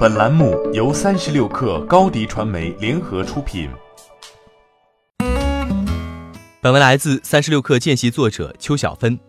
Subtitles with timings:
[0.00, 3.68] 本栏目由三十六氪高低传媒联合出品。
[6.62, 9.20] 本文来自三十六氪见习作者邱小芬。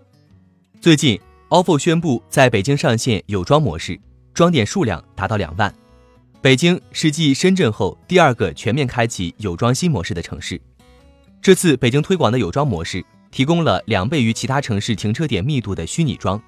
[0.79, 3.99] 最近，ofo 宣布在北京上线有装模式，
[4.33, 5.75] 装点数量达到两万。
[6.41, 10.57] 北京是继深圳后第二个全面开启有装新模式的城市。
[11.41, 16.41] 这次北京推广的有装模式，提供了两倍于其他城市停车点密度的虚拟装。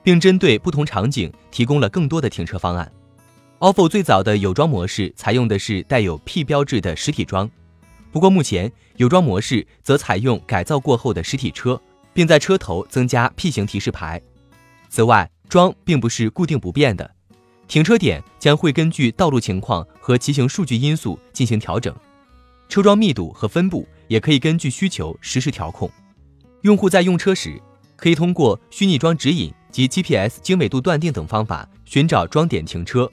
[0.00, 2.90] 并针对不同场景提供了更多的停车方案。
[3.60, 7.50] Ofo 最早的有装模式采用的是带有 P 标志的实体装，
[8.12, 11.80] 不过目前有装模式则采用改造过后的实体车，
[12.12, 14.22] 并在车头增加 P 型提示牌。
[14.88, 17.10] 此外，装并不是固定不变的，
[17.66, 21.92] 停车点将会根据道路情况和骑行数据因素进行调整，
[22.68, 25.90] 车桩密度和分布也可以根据需求实时调控。
[26.60, 27.60] 用户在用车时，
[27.96, 29.52] 可以通过虚拟装指引。
[29.70, 33.08] 及 GPS 精美度断定等方法寻找装点停车，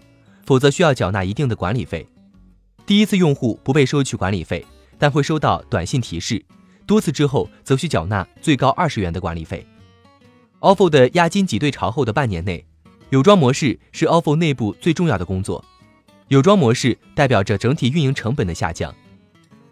[0.46, 2.08] 否则需要缴纳一定的管理费。
[2.86, 4.66] 第一次用户不被收取管理费，
[4.98, 6.38] 但会收到短信提示；
[6.86, 9.66] 多次之后则需缴纳最高二十元的管理费。
[10.60, 12.64] ofo 的押金挤兑潮后的半年内，
[13.10, 15.64] 有装模式是 ofo 内部最重要的工作。
[16.28, 18.94] 有装模式代表着整体运营成本的下降。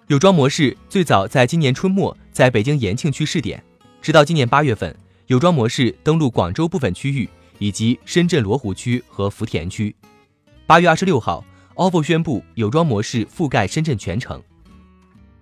[0.08, 3.64] 有装模式最早在今年春末在北京延庆区试点，
[4.02, 4.96] 直到今年八月份。
[5.28, 9.96] 有装模式登陆广州部分区域，以及深圳罗湖区和福田区。
[10.66, 11.44] 八月二十六号
[11.76, 14.42] ，ofo 宣布有装模式覆盖深圳全城。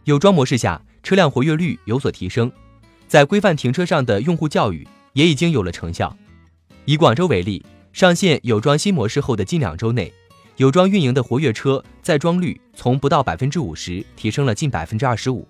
[0.06, 2.52] 有装模式下，车辆活跃率有所提升，
[3.08, 6.18] 在规范停车上的用户教育也已经有了成效。
[6.86, 10.12] 以广州为例，上线有装新模式后的近两周内，
[10.58, 15.48] 有装运营的活跃车在装率从不到百分之五十提升了近百分之二十五，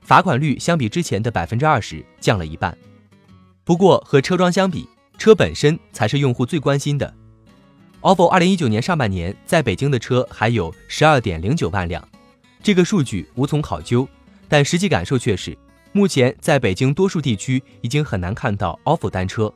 [0.00, 2.76] 罚款率相比之前的百分之二十降了一半。
[3.62, 7.14] 不过和车桩相比，车本身才是用户最关心的。
[8.02, 12.06] Ofo 二零一九年上半年在北京的车还有十二点零九万辆，
[12.60, 14.06] 这个数据无从考究，
[14.48, 15.56] 但实际感受却是，
[15.92, 19.52] 目前在北京多数地区已经很难看到 ofo 单车。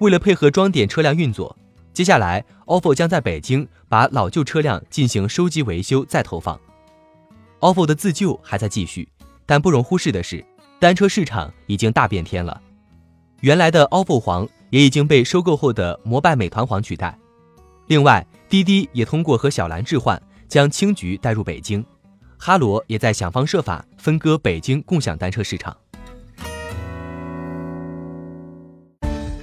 [0.00, 1.56] 为了配合装点车辆运作，
[1.92, 6.60] 接下来 ofo 将在北京把老旧车辆进行收集维修再投放。
[7.60, 9.08] ofo 的自救还在继续，
[9.46, 10.44] 但不容忽视的是，
[10.80, 12.60] 单车市场已经大变天了。
[13.42, 17.16] 原来的 ofo 黄也已经被收购后的摩拜美团黄取代。
[17.90, 21.84] 另外，滴滴也通过和小蓝置换，将青桔带入北京。
[22.38, 25.76] 哈罗也在想方设法分割北京共享单车市场。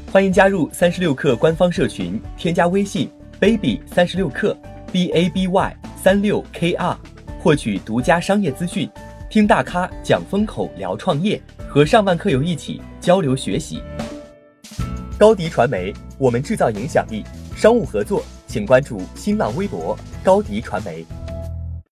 [0.10, 4.56] 欢迎加入三十六氪官方社群，添加微信 baby 三十六氪
[4.94, 6.98] b a b y 三六 k r，
[7.42, 8.90] 获取独家商业资讯，
[9.30, 11.42] 听大咖讲风口，聊创业。
[11.68, 13.84] 和上万客友一起交流学习。
[15.20, 17.26] 高迪传媒，我们制造影响力。
[17.58, 21.06] 商务合作，请关注新浪微博高迪传媒。